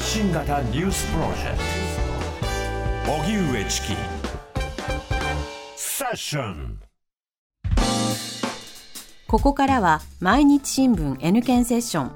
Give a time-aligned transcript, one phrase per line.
[0.00, 1.58] 発信型ニュースプロジェク
[3.04, 3.12] ト。
[3.12, 3.88] 荻上チキ。
[5.76, 6.78] セッション。
[9.28, 12.12] ここからは毎日新聞 N 検セッション。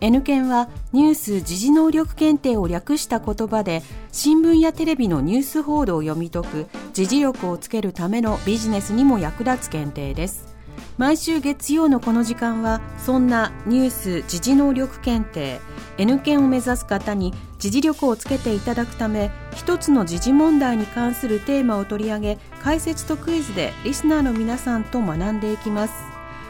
[0.00, 3.82] N 検はニュース時事能力検定を略した言葉で
[4.12, 10.55] 新聞やテレビのニュース報道を読み解く時事力をつけるためのビジネスにも役立つ検定です。
[10.98, 15.60] 毎週月曜のこの時間はそんなニュース時事能力検定
[15.98, 25.94] N 検を目指す方に時事力をつけていただくため一つの時事問題に関するテーマを取り上げ解説とクイズでリスナーの皆さんと学んでいきます。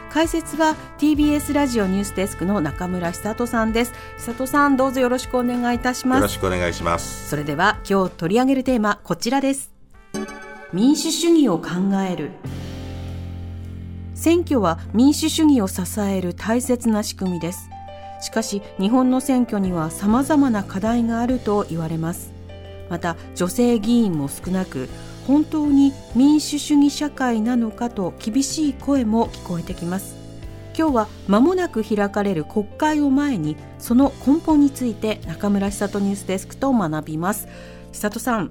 [0.09, 3.93] 解説は TBS ラジオニュースデスクの中村久人さんです。
[4.17, 6.19] 久人さんどうぞよろしくお願いいたします。
[6.19, 7.29] よろしくお願いします。
[7.29, 9.73] それでは今日取り上げるテーマこちらです。
[10.73, 11.69] 民主主義を考
[12.09, 12.31] える
[14.17, 17.69] 選挙は民主主義を支える大切な仕組みです。
[18.19, 22.33] しかし日本の選挙には様々な課題があると言われます。
[22.89, 24.89] また女性議員も少なく
[25.27, 30.15] 本当に民主主義社会なのかと厳しい声も聞こえてきます。
[30.75, 37.47] 今日は間もなく開かれる国会を前にその根本について中村久人ニュースデスクと学びます。
[37.91, 38.49] 久人さん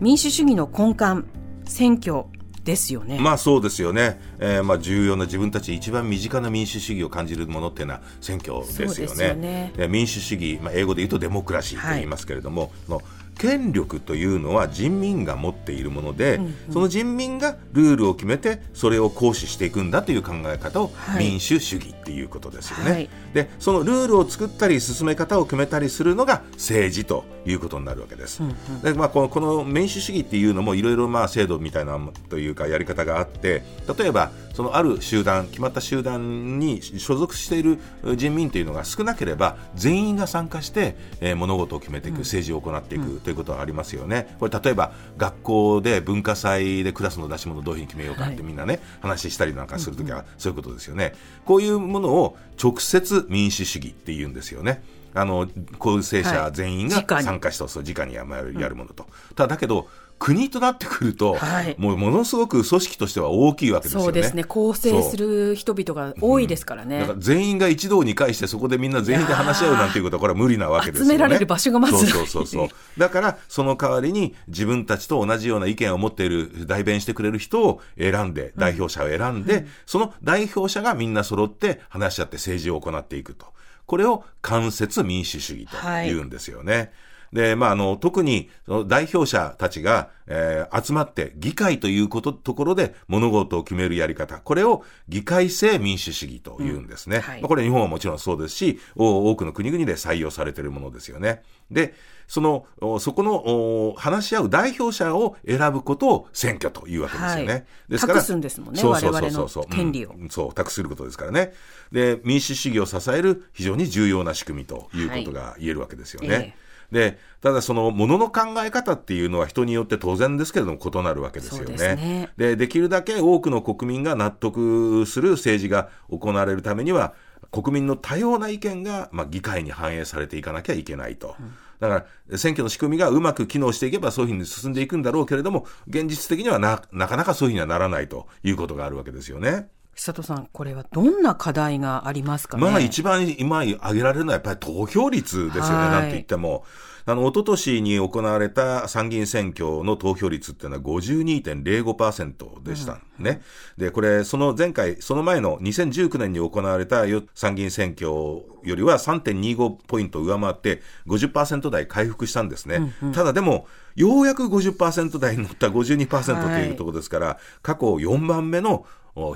[0.00, 1.28] 民主主義の根幹
[1.66, 2.24] 選挙。
[2.64, 3.18] ですよね。
[3.20, 4.20] まあそうですよね。
[4.38, 9.28] えー、まあ重要な自分たち一番身近な民主主義を感じるものっていうのは選挙ですよね。
[9.28, 13.02] よね民主主義、まあ英語で言うとデモクラシーと言いますけれども、はい、の
[13.44, 22.90] 権力というのは人民が持っているもので、うんうん、その人民がルールを決めてそれを行使していくんだという考え方を民主主義っていうことですよね。
[22.90, 28.42] はい、でそのルールを作ったり進め方を決めたりするのが政治ということになるわけです。
[28.42, 31.98] うんうん、でまあ、このこの民主主義っていうのもいろいろまあ制度みたいな
[32.30, 33.62] というかやり方があって
[33.98, 37.78] 例えばそのある集団決まった集団に所属している
[38.16, 44.36] 人民というのが少なければ全員が参加して、えー、物事を決めていく、政治を行っていく、ということはありますよね。
[44.38, 51.14] これ例えば学校で文化祭でクラスの出し物どういうふうに決めようかってみんなね、はい、話したりなんかするときはそういうことですよね。
[51.44, 54.82] こういうものを直接民主主義って言うんですよね。
[55.16, 58.24] あの構成者全員が参加した、はい、そう直にや
[58.68, 59.06] るものと。
[59.36, 59.88] ただだけど
[60.18, 64.04] 国となってくると、はい、もうものすごく組織としては大きいわけですよね。
[64.04, 64.44] そうですね。
[64.44, 66.96] 構成する人々が多いですからね。
[66.96, 71.12] うん、だから全員が一堂に会してそこでみんな全員で話し合うなんていうことはこれは無理なわけですよね。
[71.12, 83.46] 集められる場所がまずそうそうそうだからその代わりに自分たちと同じような意見を持っている代弁してくれる人を選んで、代表者を選んで、うん、その代表者がみんな揃って話し合って政治を行っていくと。
[83.86, 86.72] これを間接民主主義というんですよね。
[86.72, 86.90] はい
[87.34, 88.48] で、まあ、あの、特に、
[88.86, 94.38] 代表者たちが、えー、集まって議会ということ、ところで物事を決めるやり方。
[94.38, 97.16] これを議会制民主主義というんですね。
[97.16, 101.42] うんはい、まあ、これ日本はもちろんそうですし、多くの国々で採用されているものですよね。
[101.72, 101.94] で、
[102.28, 102.66] その、
[103.00, 107.52] そこの話し合う代表者を選ぶことを選挙というわけですよね。
[107.52, 111.52] はい、ですから、託すんですもんね、そうそうそうそう権利を、うん、そう、託することですからね。
[111.90, 116.28] で、民主主義を支える非常に重要な仕組みということが言えるわけですよね。
[116.28, 116.63] はいえー
[116.94, 122.30] で、ただそのものの考え方っていうのは人によって当然ですけれども異なるわけですよね。
[122.36, 127.14] で、ね、できるだけ多くの国民が納得する政治が行われるためには、
[127.50, 131.34] 国民の多様な意見が、まあ、議会に反映されていかなきゃいけないと。
[131.38, 139.68] うんだから選挙の仕組みがうまく機能していけばそういうふうに進んでいくんだろうけれども、現実的にはななかなかそういうふうにはならないということがあるわけですよね。
[139.94, 142.62] 久里さん、これはどんな課題がありますかね？
[142.62, 146.64] まあ一番今挙げられるのはやっぱり投票率ですよね、なんて言っても。
[147.06, 153.42] あの、一昨年に行われた参議院選挙の投票率っていうのは52.05%でした、ね。
[153.76, 162.76] で、これ、その前回、その前の2019年に行われた参議院選挙よりは3.25ポイント上回って50%台回復したんですね。
[163.02, 163.66] うんうん、ただでも、
[163.96, 168.86] ようやく50%台に乗った52%というところですから、はい、過去4番目の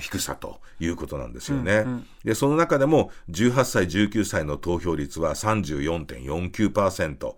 [0.01, 1.85] 低さということなんですよね。
[1.87, 7.35] うんうん、で、その中でも18歳、19歳の投票率は34.49%、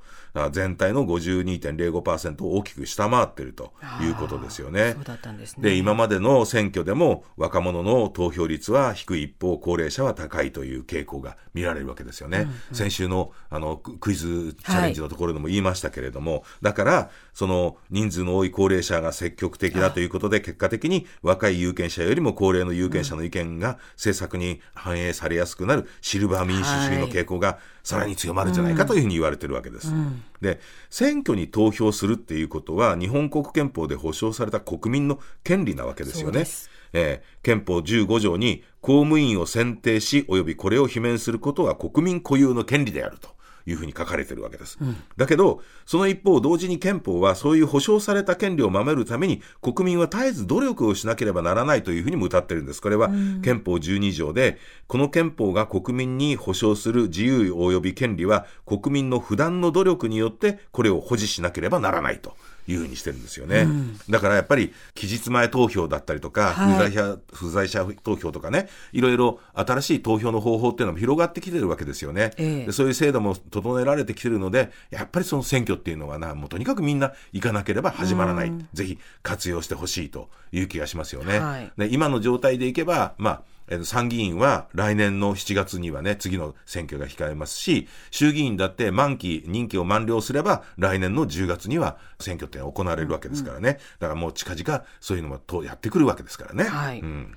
[0.52, 4.92] 全体の52.05%を大きく下回っているということですよね。
[4.94, 5.70] そうだったんですね。
[5.70, 12.38] で、今までの選挙でも若者の投票率は低い一方、高齢者は高いという傾向が見られるわけですよね。
[12.38, 29.92] うんうん、先週のあのクイズチャレンジのところでも言いましたけれども、はい、だから、その人数の多い高齢者が積極的だということで、結果的に若い有権者よりも高齢の有権者の意見が政策に反映されやすくなるシルバー民主主義の傾向がさらに強まるんじゃないかというふうに言われているわけです。
[30.40, 30.60] で、
[30.90, 36.44] 選挙に投票するっていうことは、日本国憲法で保障された国民の権利なわけですよね。
[36.92, 43.39] えー、憲法15条に公務員を選定し、及びこれを罷免することは国民固有の権利であると。
[43.66, 44.78] いうふうに書かれてるわけです。
[44.80, 52.82] うん、だけど、その一方、同時に憲法はそういう保障された権利を守るために国民は絶えず努力をしなければならないというふうにも謳ってるんです。
[52.82, 53.08] これは
[53.42, 62.36] 憲法12条で、この憲法が国民に保障する自由及び権利は国民の不断の努力によってこれを保持しなければならないと。
[62.66, 83.42] いうふうにしてるんですよね、うん、だからやっぱり期日前投票だったりとか、はい、不在者不在者投票とかねいろいろ新しい投票の方法っていうのも広がってきてるわけですよね、えでそういう制度も整えられてきてるのでやっぱりその選挙っていうのはなもうとにかくみんな行かなければ始まらない、うん、ぜひ活用してほしいという気がしますよね、はい、で今の状態でいけばまあ
[83.84, 93.78] 参議院は来年の7月にはね、次の選挙が控えますし、衆議院だって満期、任期を満了すれば、来年の10月には選挙って行われるわけですからね。
[93.98, 96.64] だからもう近々そういうのもやってくるわけですからね。
[96.64, 97.00] はい。
[97.00, 97.36] うん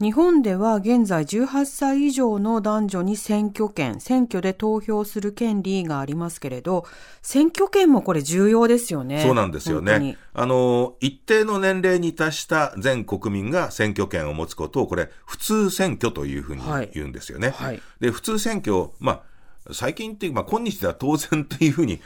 [0.00, 6.86] 日本では現在18歳以上の男女に選挙権、選挙で投票する権利がありますけれど、
[7.20, 9.22] 選挙権もこれ重要ですよね。
[9.22, 10.16] そうなんですよね。
[10.34, 16.62] あの、一定の年齢に達した全国民が選挙権を持つことを、これ、普通選挙というふうに
[16.92, 17.50] 言うんですよね。
[17.50, 19.22] はいはい、で、普通選挙、まあ、
[19.72, 22.04] 最近っていう、まあ、今日では当然というふうに考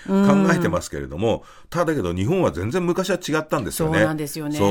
[0.54, 3.98] えてますけれども、ただけど日本は全然昔は違ったんですよね。
[3.98, 4.58] そうなんですよね。
[4.58, 4.68] そう。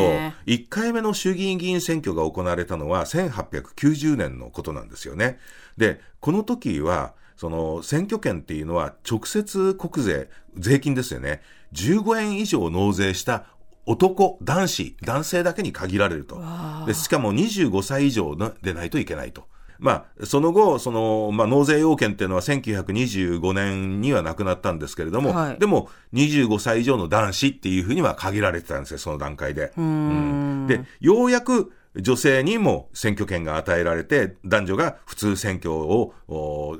[0.49, 5.39] 1回目の衆議院議員選挙が行われたのは1890年のことなんですよね。
[5.77, 11.41] で、この時は、その選挙権っていうのは直接国税、税金ですよね。
[11.73, 13.45] 15円以上納税した
[13.85, 16.39] 男、男子、男性だけに限られると。
[16.85, 19.45] でしかも25歳以上でないといけないと。
[19.81, 29.73] まあ、その後、その、まあ、納税要件っていうのは1925年にはなくなったんですけれども、はい、でも、25歳以上の男子っていうふうには限られてたんですよ、その段階で。
[29.75, 36.13] うん、で、ようやく、女性にも選挙権が与えられて、男女が普通選挙を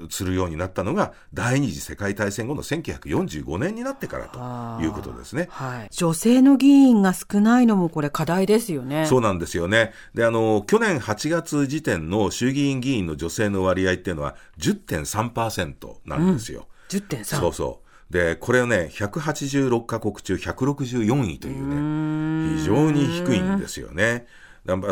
[0.10, 5.48] するようになったのが、第二次世界大戦後の1945年になってからということですね。
[5.52, 9.06] はい、女性の議員が少ないのもこれ課題ですよね。
[9.06, 9.92] そうなんですよね。
[10.14, 16.68] で、あの、去年8月時点の衆議院議員の女性の割合っていうのは10.3%なんですよ。
[16.92, 17.24] うん、10.3?
[17.26, 18.14] そうそう。
[18.14, 24.26] で、これをね、186カ国中164位というね、非常に低いんですよね。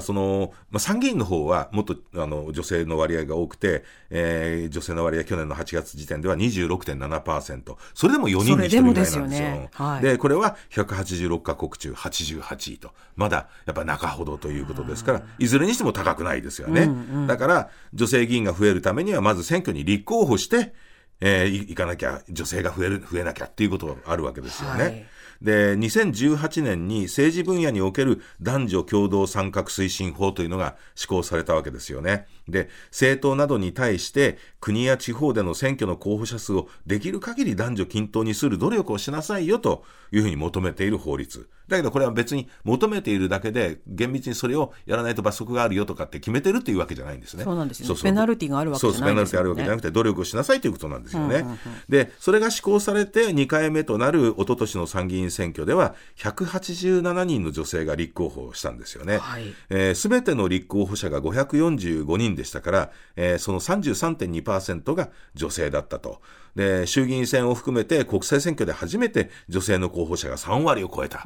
[0.02, 7.76] その、まあ、参議院の方はもっとあの女性の割合が多くて、えー、女性の割合去年の8月時点では26.7%。
[7.94, 9.28] それでも4人に1人ぐらいなんですよ。
[9.28, 12.92] で、ねはい、これは186カ国中88位と。
[13.16, 16.84] まだやっぱ中ほどということですから、いずれにしても高くないですよね。
[16.84, 20.74] うんうん、だから、女性議員が増えるためには、まず選挙に立候補して、
[21.22, 24.84] えー、行かなきゃ、女性が増える、増えなきゃっていうことがあるわけですよね。
[24.84, 25.06] はい
[25.42, 32.28] で、2018年に政治分野における男女共同参画推進法というのが施行されたわけですよね。
[32.52, 41.50] で、政党などに対して国や地方での選挙の候補者数をできる限り男女均等にする努力をしなさいよというふうに求めている法律。
[41.70, 47.44] だけどこれは別に求めているだけで厳密にそれをやらないと罰則があるよとかって決めてるっていうわけじゃないんですね。
[47.44, 49.06] そうなんですよ、ね、そうそうペナルティがあるわけじゃないですね。
[49.06, 51.36] そう、ペナルティあるわけじゃなくて努力をしなさいということなんですよね。
[51.36, 51.58] うんうんうん、
[51.88, 59.18] で、それが施行されて2回目となる一昨年の参議院選挙では187人の女性が立候補したんですよね。
[59.18, 66.22] す、はい、べ、えー、ての立候補者が545人でしたから、えー、その33.2%が女性だったと。
[66.56, 71.20] で、衆議院選を含めて国政選挙で初めて女性の候補者が3割を超えた。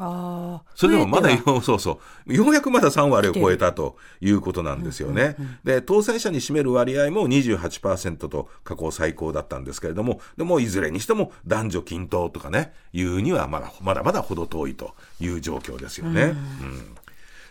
[0.76, 1.30] それでもまだ、
[1.62, 5.36] そうそう、ようやくまだ3割を超えたということなんですよね。
[5.64, 16.24] で、当選者に占める割合も28%と過去最高だったんですけれども、でもいずれにしても男女均等とかね、いうにはまだまだまだ程遠いという状況ですよね。
[16.24, 16.32] うん、う
[16.72, 16.96] ん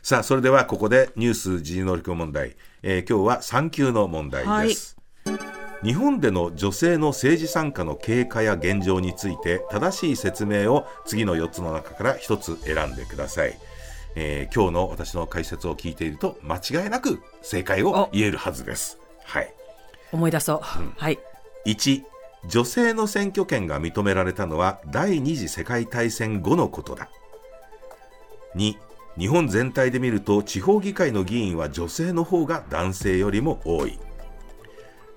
[0.03, 4.97] さあ、それではここでニュース時事能力問題、えー、今日は3級の問題です。
[5.25, 5.39] はい。
[5.87, 13.57] 日本での女性の政治参加の経過や現状について正しい説明を次の4つの中から1つ選んでください、
[14.17, 18.99] えー、今日の私の解説を聞いていると間違いなく正解を言えるはずです。
[19.23, 19.55] はい。
[20.11, 21.19] 思い出そう、うん、はい。
[21.65, 22.03] 1
[22.49, 27.09] 女性の選挙権が認められたのは第二次世界大戦後のことだ。
[28.57, 28.75] 2
[29.19, 33.99] 日本全体で見ると地方議会の議員は女性の方が男性よりも多い。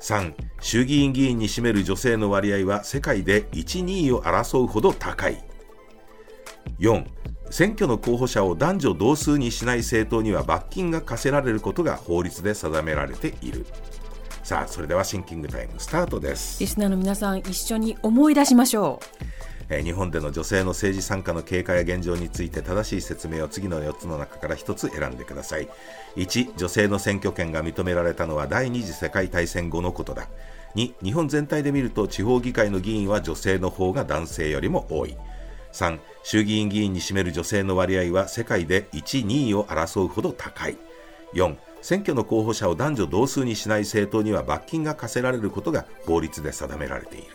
[0.02, 5.44] 3衆議院議員に占める女性の割合は世界で1、2位を争うほど高い。
[6.80, 7.06] 4
[7.50, 13.66] 選挙の候補者を男女同数にしない政党には罰金が課せられることが法律で定められている。
[14.44, 16.60] さあそれではシンキングタイムスタートです。
[16.60, 19.35] リスナーの皆さん一緒に思い出しましょう。
[19.70, 25.68] え、日本での女性の政治参加の経過や現状について正しい説明を次の4つの中から1つ選んでください。
[26.16, 30.28] 1女性の選挙権が認められたのは第二次世界大戦後のことだ。
[30.76, 35.18] 2日本全体で見ると地方議会の議員は女性の方が男性よりも多い。
[35.74, 40.78] 3衆議院議員に占める女性の割合は世界で1、2位を争うほど高い。
[41.34, 47.26] 4選挙の候補者を男女同数にしない政党には罰金が課せられることが法律で定められている。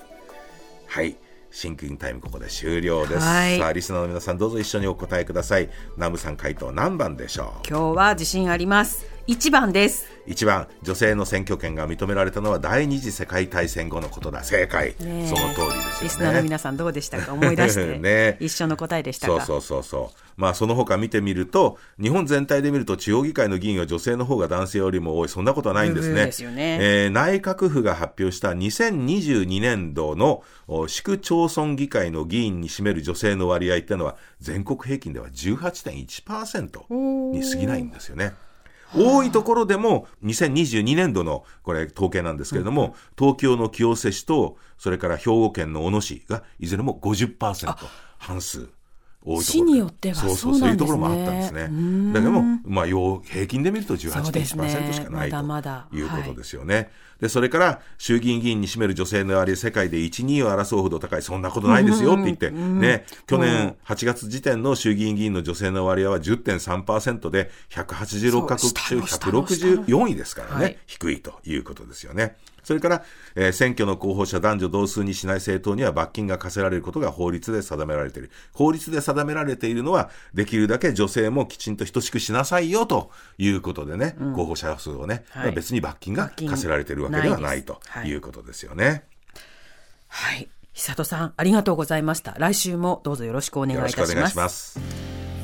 [0.87, 1.17] はい。
[1.51, 5.69] シンキングタイムここで終了です、さあリスナーの皆さんどうぞ一緒にお答えください。
[5.97, 7.69] 南部さん回答何番でしょう？
[7.69, 10.07] 今日は自信あります1番です。
[10.27, 14.45] 1番女性の選挙権が認められたのは第二次世界大戦後のことだ。
[14.45, 15.47] 正解、その通りですよね。
[16.03, 17.33] リスナーの皆さんどうでしたか？
[17.33, 17.81] 思い出して。
[17.99, 20.19] ね、一緒の答えでしたそうそうそうそう。
[20.37, 25.29] まあその他見てみると日本全体で見ると地方議会の議員は女性の方が男性よりも多い。
[25.29, 26.27] そんなことはないんですね。
[26.27, 30.43] ですよね、えー、内閣府が発表した2022年度の
[30.87, 38.33] 市区町村議会の議員に占める女性の割合っていうのは全国平均では18.1%に過ぎないんですよね。
[38.95, 47.77] 多いところでも2022年度のこれ統計なんですけれども、東京の清瀬市とそれから兵庫県の小野市がいずれも50%
[48.19, 48.69] 半数。
[49.23, 51.63] 多いところによってはそうそうそういうところもあったんですね。
[52.13, 56.91] だけども、まあ、平均で見ると18.1%しかない、ということですよね。
[57.21, 72.37] で、それから衆議院議員に占める女性の割合、世界で1、2を争うほど高い、そんなことないですよって言って、ね、去年8月時点の衆議院議員の女性の割合は10.3%で、186カ国中164位ですからね、低いということですよね。
[72.63, 78.31] それから、えー、選挙の候補者男女同数にしない政党には罰金が課せられることが法律で定められている。
[78.53, 89.05] 法律で定められているのは、できるだけ女性もきちんと等しくしなさいよということでね、うん、候補者数をね、はい、別に罰金が課せられているわけではないということですよね。
[90.09, 90.49] はい。
[90.73, 92.35] 久里さん、ありがとうございました。
[92.39, 95.10] 来週もどうぞよろしくお願いいたします。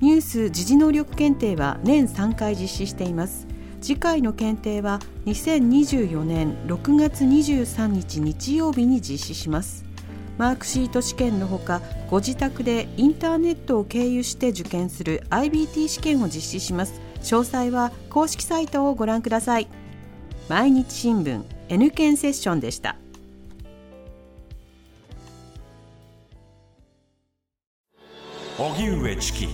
[0.00, 3.46] ニュース時事能力検定は年3回実施しています。
[3.80, 9.86] 次回の検定は2024年6月23日日曜日に実施します。
[10.36, 17.00] マークシート試験のほかご自宅でインターネットを経由して受験する IBT 試験を実施します。
[17.22, 19.68] 詳細は公式サイトをご覧ください。
[20.50, 22.96] 毎日新聞 N 検セッションでした。
[28.58, 29.48] 荻上チキ。